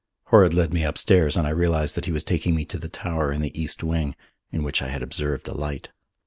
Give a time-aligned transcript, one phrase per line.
[0.29, 3.31] Horrod led me upstairs and I realized that he was taking me to the tower
[3.31, 4.15] in the east wing,
[4.51, 5.89] in which I had observed a light.